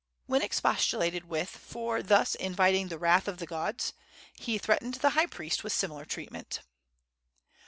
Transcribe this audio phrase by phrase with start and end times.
[0.25, 3.93] When expostulated with for thus inviting the wrath of the gods,
[4.33, 6.61] he threatened the high priest with similar treatment.